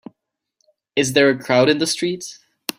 [0.95, 2.39] Is there a crowd in the street?